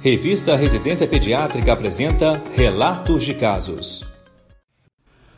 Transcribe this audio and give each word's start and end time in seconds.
Revista 0.00 0.54
Residência 0.54 1.08
Pediátrica 1.08 1.72
apresenta 1.72 2.40
Relatos 2.54 3.24
de 3.24 3.34
Casos. 3.34 4.06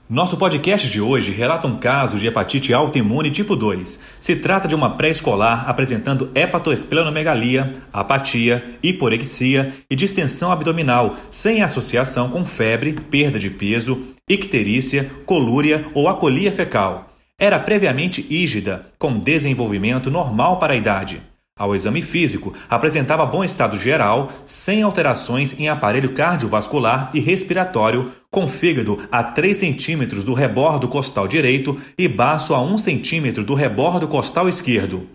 Nosso 0.07 0.37
podcast 0.37 0.91
de 0.91 1.01
hoje 1.01 1.33
relata 1.33 1.67
um 1.67 1.79
caso 1.79 2.19
de 2.19 2.27
hepatite 2.27 2.75
autoimune 2.75 3.31
tipo 3.31 3.57
2. 3.57 3.99
Se 4.21 4.37
trata 4.37 4.69
de 4.69 4.75
uma 4.75 4.91
pré-escolar 4.99 5.67
apresentando 5.67 6.31
hepatoesplenomegalia, 6.35 7.73
apatia, 7.91 8.63
hiporexia 8.83 9.73
e 9.89 9.97
distensão 9.97 10.53
abdominal, 10.53 11.17
sem 11.31 11.63
associação 11.63 12.29
com 12.29 12.45
febre, 12.45 12.93
perda 12.93 13.39
de 13.39 13.49
peso, 13.49 14.09
icterícia, 14.29 15.11
colúria 15.25 15.87
ou 15.95 16.07
acolia 16.07 16.53
fecal. 16.53 17.15
Era 17.39 17.59
previamente 17.59 18.27
ígida, 18.29 18.89
com 18.99 19.19
desenvolvimento 19.19 20.11
normal 20.11 20.59
para 20.59 20.75
a 20.75 20.77
idade. 20.77 21.30
Ao 21.61 21.75
exame 21.75 22.01
físico, 22.01 22.55
apresentava 22.71 23.27
bom 23.27 23.45
estado 23.45 23.79
geral, 23.79 24.33
sem 24.47 24.83
alterações 24.83 25.61
em 25.61 25.69
aparelho 25.69 26.15
cardiovascular 26.15 27.11
e 27.13 27.21
respiratório, 27.21 28.11
com 28.31 28.49
fígado 28.49 28.99
a 29.13 29.23
3 29.23 29.59
centímetros 29.59 30.25
do 30.25 30.33
rebordo 30.33 30.89
costal 30.89 31.29
direito 31.29 31.79
e 31.99 32.09
baço 32.09 32.55
a 32.55 32.63
1 32.63 32.79
centímetro 32.79 33.45
do 33.45 33.53
rebordo 33.53 34.09
costal 34.09 34.49
esquerdo. 34.49 35.07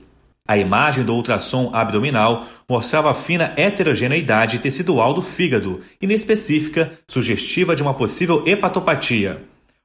A 0.48 0.55
imagem 0.55 1.03
do 1.03 1.16
ultrassom 1.16 1.72
abdominal 1.73 2.45
mostrava 2.70 3.12
fina 3.16 3.52
heterogeneidade 3.58 4.59
tecidual 4.59 5.16
do 5.16 5.23
fígado, 5.23 5.81
inespecífica, 6.00 6.91
sugestiva 7.08 7.75
de 7.75 7.81
uma 7.81 7.95
possível 7.95 8.44
hepatopatia. 8.45 9.41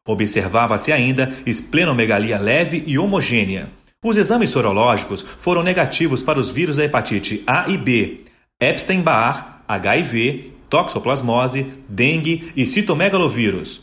Observava-se 0.07 0.93
ainda 0.93 1.33
esplenomegalia 1.47 2.39
leve 2.39 2.85
e 2.87 2.99
homogênea. 2.99 3.80
Os 4.03 4.17
exames 4.17 4.49
sorológicos 4.49 5.21
foram 5.21 5.63
negativos 5.63 6.23
para 6.23 6.41
os 6.41 6.49
vírus 6.49 6.77
da 6.77 6.85
hepatite 6.85 7.45
A 7.47 7.69
e 7.69 7.77
B, 7.77 8.25
Epstein-Barr, 8.59 9.61
HIV, 9.69 10.55
toxoplasmose, 10.71 11.67
dengue 11.87 12.51
e 12.57 12.67
citomegalovírus. 12.67 13.83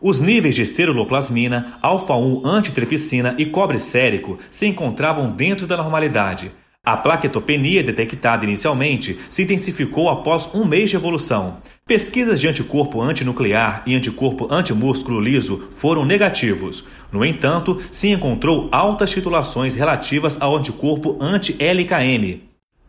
Os 0.00 0.22
níveis 0.22 0.54
de 0.54 0.62
esteroloplasmina, 0.62 1.78
alfa-1 1.82 2.46
antitripsina 2.46 3.34
e 3.36 3.44
cobre 3.44 3.78
sérico 3.78 4.38
se 4.50 4.66
encontravam 4.66 5.30
dentro 5.30 5.66
da 5.66 5.76
normalidade. 5.76 6.50
A 6.88 6.96
plaquetopenia 6.96 7.82
detectada 7.82 8.46
inicialmente 8.46 9.18
se 9.28 9.42
intensificou 9.42 10.08
após 10.08 10.48
um 10.54 10.64
mês 10.64 10.88
de 10.88 10.96
evolução. 10.96 11.58
Pesquisas 11.86 12.40
de 12.40 12.48
anticorpo 12.48 13.02
antinuclear 13.02 13.82
e 13.84 13.94
anticorpo 13.94 14.48
antimúsculo 14.50 15.20
liso 15.20 15.68
foram 15.70 16.06
negativos. 16.06 16.82
No 17.12 17.26
entanto, 17.26 17.78
se 17.92 18.08
encontrou 18.08 18.70
altas 18.72 19.10
titulações 19.10 19.74
relativas 19.74 20.40
ao 20.40 20.56
anticorpo 20.56 21.18
anti-LKM. 21.20 22.40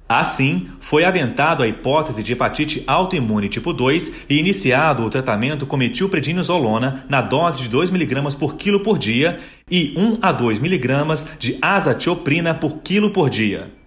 Assim, 0.08 0.70
foi 0.80 1.04
aventado 1.04 1.62
a 1.62 1.68
hipótese 1.68 2.24
de 2.24 2.32
hepatite 2.32 2.82
autoimune 2.88 3.50
tipo 3.50 3.74
2 3.74 4.28
e 4.30 4.40
iniciado 4.40 5.04
o 5.04 5.10
tratamento 5.10 5.68
com 5.68 5.76
metilprednisolona 5.76 7.04
na 7.10 7.22
dose 7.22 7.64
de 7.64 7.68
2 7.68 7.90
mg 7.90 8.34
por 8.38 8.56
quilo 8.56 8.80
por 8.80 8.98
dia 8.98 9.40
e 9.70 9.94
1 9.98 10.20
a 10.22 10.32
2 10.32 10.58
mg 10.60 11.26
de 11.38 11.58
azatioprina 11.62 12.54
por 12.54 12.78
quilo 12.78 13.10
por 13.10 13.30
dia. 13.30 13.78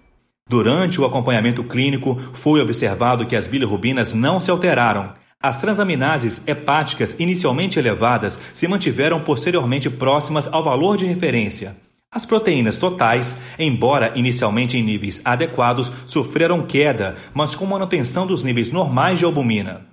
Durante 0.48 1.00
o 1.00 1.04
acompanhamento 1.04 1.64
clínico, 1.64 2.16
foi 2.32 2.60
observado 2.60 3.26
que 3.26 3.36
as 3.36 3.46
bilirrubinas 3.46 4.12
não 4.12 4.40
se 4.40 4.50
alteraram. 4.50 5.14
As 5.40 5.60
transaminases 5.60 6.46
hepáticas 6.46 7.18
inicialmente 7.18 7.78
elevadas 7.78 8.38
se 8.52 8.68
mantiveram 8.68 9.20
posteriormente 9.20 9.88
próximas 9.88 10.52
ao 10.52 10.62
valor 10.62 10.96
de 10.96 11.06
referência. 11.06 11.76
As 12.10 12.26
proteínas 12.26 12.76
totais, 12.76 13.40
embora 13.58 14.12
inicialmente 14.14 14.76
em 14.76 14.82
níveis 14.82 15.22
adequados, 15.24 15.90
sofreram 16.06 16.66
queda, 16.66 17.16
mas 17.32 17.54
com 17.54 17.64
manutenção 17.64 18.27
dos 18.27 18.42
níveis 18.42 18.70
normais 18.70 19.18
de 19.18 19.24
albumina. 19.24 19.91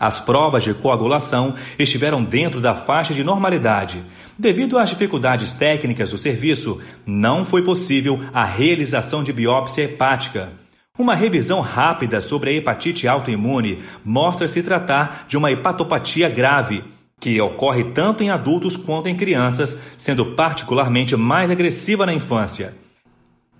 As 0.00 0.18
provas 0.18 0.64
de 0.64 0.72
coagulação 0.72 1.54
estiveram 1.78 2.24
dentro 2.24 2.58
da 2.58 2.74
faixa 2.74 3.12
de 3.12 3.22
normalidade. 3.22 4.02
Devido 4.38 4.78
às 4.78 4.88
dificuldades 4.88 5.52
técnicas 5.52 6.08
do 6.08 6.16
serviço, 6.16 6.80
não 7.04 7.44
foi 7.44 7.62
possível 7.62 8.18
a 8.32 8.42
realização 8.42 9.22
de 9.22 9.30
biópsia 9.30 9.82
hepática. 9.82 10.52
Uma 10.98 11.14
revisão 11.14 11.60
rápida 11.60 12.22
sobre 12.22 12.48
a 12.48 12.52
hepatite 12.54 13.06
autoimune 13.06 13.80
mostra 14.02 14.48
se 14.48 14.62
tratar 14.62 15.26
de 15.28 15.36
uma 15.36 15.52
hepatopatia 15.52 16.30
grave, 16.30 16.82
que 17.20 17.38
ocorre 17.38 17.84
tanto 17.84 18.24
em 18.24 18.30
adultos 18.30 18.76
quanto 18.76 19.06
em 19.06 19.14
crianças, 19.14 19.78
sendo 19.98 20.34
particularmente 20.34 21.14
mais 21.14 21.50
agressiva 21.50 22.06
na 22.06 22.14
infância. 22.14 22.74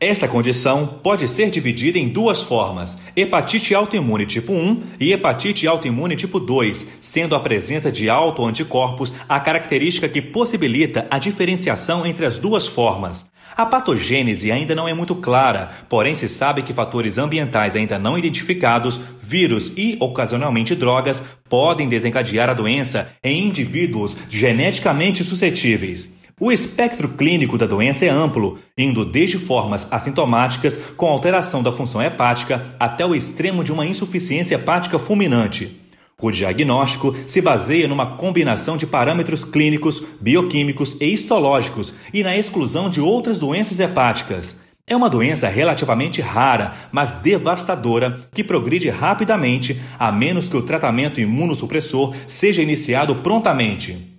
Esta 0.01 0.27
condição 0.27 0.87
pode 1.03 1.29
ser 1.29 1.51
dividida 1.51 1.99
em 1.99 2.09
duas 2.09 2.41
formas: 2.41 2.99
hepatite 3.15 3.75
autoimune 3.75 4.25
tipo 4.25 4.51
1 4.51 4.83
e 4.99 5.13
hepatite 5.13 5.67
autoimune 5.67 6.17
tipo 6.17 6.41
2, 6.41 6.87
sendo 7.03 7.35
a 7.35 7.41
presença 7.41 7.93
de 7.93 8.09
autoanticorpos 8.09 9.13
a 9.29 9.39
característica 9.39 10.09
que 10.09 10.23
possibilita 10.23 11.07
a 11.11 11.19
diferenciação 11.19 12.07
entre 12.07 12.25
as 12.25 12.39
duas 12.39 12.67
formas. 12.67 13.29
A 13.55 13.67
patogênese 13.67 14.51
ainda 14.51 14.75
não 14.75 14.89
é 14.89 14.95
muito 14.95 15.15
clara, 15.15 15.69
porém 15.87 16.15
se 16.15 16.31
sabe 16.31 16.63
que 16.63 16.73
fatores 16.73 17.19
ambientais 17.19 17.77
ainda 17.77 17.99
não 17.99 18.17
identificados, 18.17 18.99
vírus 19.21 19.71
e 19.77 19.99
ocasionalmente 20.01 20.75
drogas 20.75 21.23
podem 21.47 21.91
desencadear 21.91 22.49
a 22.49 22.55
doença 22.55 23.13
em 23.23 23.47
indivíduos 23.47 24.17
geneticamente 24.31 25.23
suscetíveis. 25.23 26.20
O 26.43 26.51
espectro 26.51 27.07
clínico 27.07 27.59
da 27.59 27.67
doença 27.67 28.07
é 28.07 28.09
amplo, 28.09 28.59
indo 28.77 29.05
desde 29.05 29.37
formas 29.37 29.87
assintomáticas 29.93 30.79
com 30.97 31.07
alteração 31.07 31.63
da 31.63 31.71
função 31.71 32.01
hepática 32.01 32.75
até 32.81 33.05
o 33.05 33.15
extremo 33.15 33.63
de 33.63 33.71
uma 33.71 33.85
insuficiência 33.85 34.55
hepática 34.55 34.99
fulminante. 34.99 35.79
O 36.19 36.31
diagnóstico 36.31 37.15
se 37.27 37.43
baseia 37.43 37.87
numa 37.87 38.17
combinação 38.17 38.79
de 38.79 38.87
parâmetros 38.87 39.45
clínicos, 39.45 40.03
bioquímicos 40.19 40.97
e 40.99 41.13
histológicos 41.13 41.93
e 42.11 42.23
na 42.23 42.35
exclusão 42.35 42.89
de 42.89 43.03
outras 43.03 43.39
doenças 43.39 43.79
hepáticas. 43.79 44.59
É 44.87 44.97
uma 44.97 45.11
doença 45.11 45.47
relativamente 45.47 46.23
rara, 46.23 46.73
mas 46.91 47.17
devastadora, 47.17 48.19
que 48.33 48.43
progride 48.43 48.89
rapidamente, 48.89 49.79
a 49.99 50.11
menos 50.11 50.49
que 50.49 50.57
o 50.57 50.63
tratamento 50.63 51.21
imunossupressor 51.21 52.15
seja 52.27 52.63
iniciado 52.63 53.17
prontamente. 53.17 54.10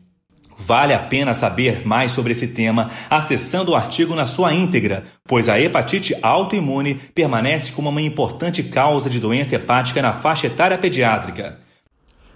Vale 0.66 0.94
a 0.94 1.00
pena 1.00 1.34
saber 1.34 1.88
mais 1.88 2.12
sobre 2.12 2.34
esse 2.34 2.48
tema 2.48 2.92
acessando 3.10 3.72
o 3.72 3.76
artigo 3.76 4.14
na 4.14 4.28
sua 4.28 4.54
íntegra, 4.54 5.04
pois 5.28 5.50
a 5.50 5.60
hepatite 5.60 6.16
autoimune 6.22 6.96
permanece 7.16 7.72
como 7.72 7.90
uma 7.90 8.02
importante 8.02 8.62
causa 8.62 9.10
de 9.10 9.20
doença 9.20 9.56
hepática 9.56 10.02
na 10.02 10.14
faixa 10.14 10.48
etária 10.48 10.78
pediátrica. 10.78 11.58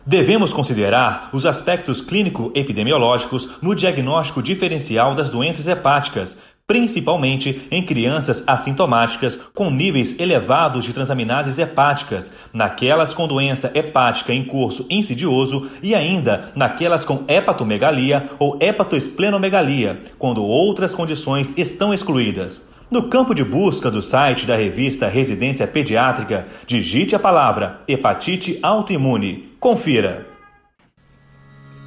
Devemos 0.07 0.53
considerar 0.53 1.29
os 1.33 1.45
aspectos 1.45 2.01
clínico-epidemiológicos 2.01 3.49
no 3.61 3.75
diagnóstico 3.75 4.41
diferencial 4.41 5.13
das 5.13 5.29
doenças 5.29 5.67
hepáticas, 5.67 6.37
principalmente 6.67 7.67
em 7.69 7.83
crianças 7.83 8.43
assintomáticas 8.47 9.35
com 9.53 9.69
níveis 9.69 10.19
elevados 10.19 10.83
de 10.83 10.93
transaminases 10.93 11.59
hepáticas, 11.59 12.31
naquelas 12.51 13.13
com 13.13 13.27
doença 13.27 13.71
hepática 13.73 14.33
em 14.33 14.43
curso 14.43 14.85
insidioso 14.89 15.69
e 15.83 15.93
ainda 15.93 16.51
naquelas 16.55 17.05
com 17.05 17.23
hepatomegalia 17.27 18.29
ou 18.39 18.57
hepatoesplenomegalia, 18.59 20.01
quando 20.17 20.43
outras 20.43 20.95
condições 20.95 21.53
estão 21.57 21.93
excluídas. 21.93 22.61
No 22.89 23.09
campo 23.09 23.33
de 23.33 23.43
busca 23.43 23.89
do 23.89 24.01
site 24.01 24.45
da 24.45 24.55
revista 24.55 25.07
Residência 25.07 25.65
Pediátrica, 25.67 26.45
digite 26.67 27.15
a 27.15 27.19
palavra 27.19 27.81
hepatite 27.87 28.59
autoimune. 28.61 29.49
Confira. 29.59 30.27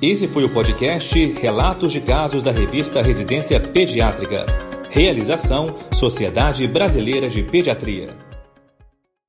Esse 0.03 0.29
foi 0.29 0.45
o 0.45 0.49
podcast 0.49 1.27
Relatos 1.41 1.93
de 1.93 2.01
Casos 2.01 2.43
da 2.43 2.53
revista 2.53 3.03
Residência 3.03 3.59
Pediátrica. 3.59 4.68
Realização 4.99 5.77
Sociedade 5.93 6.67
Brasileira 6.67 7.31
de 7.31 7.41
Pediatria. 7.41 8.28